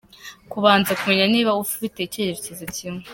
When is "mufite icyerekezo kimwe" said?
1.59-3.03